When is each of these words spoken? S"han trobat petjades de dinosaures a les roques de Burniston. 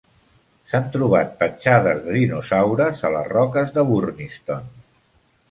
S"han 0.69 0.87
trobat 0.95 1.35
petjades 1.41 1.99
de 2.07 2.15
dinosaures 2.15 3.05
a 3.11 3.13
les 3.17 3.31
roques 3.35 3.71
de 3.77 3.87
Burniston. 3.93 4.75